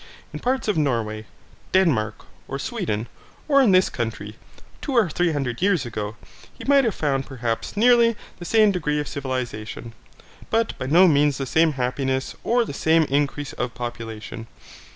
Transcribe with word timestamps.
In 0.33 0.39
parts 0.39 0.67
of 0.67 0.79
Norway, 0.79 1.27
Denmark, 1.73 2.25
or 2.47 2.57
Sweden, 2.57 3.07
or 3.47 3.61
in 3.61 3.69
this 3.71 3.87
country, 3.87 4.35
two 4.81 4.93
or 4.93 5.11
three 5.11 5.31
hundred 5.31 5.61
years 5.61 5.85
ago, 5.85 6.15
he 6.57 6.63
might 6.65 6.85
have 6.85 6.95
found 6.95 7.27
perhaps 7.27 7.77
nearly 7.77 8.15
the 8.39 8.45
same 8.45 8.71
degree 8.71 8.99
of 8.99 9.07
civilization, 9.07 9.93
but 10.49 10.75
by 10.79 10.87
no 10.87 11.07
means 11.07 11.37
the 11.37 11.45
same 11.45 11.73
happiness 11.73 12.33
or 12.43 12.65
the 12.65 12.73
same 12.73 13.03
increase 13.11 13.53
of 13.53 13.75
population. 13.75 14.47